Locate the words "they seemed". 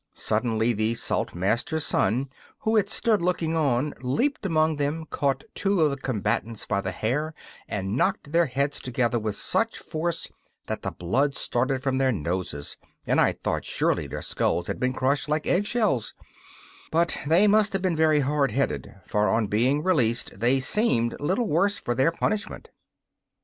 20.39-21.15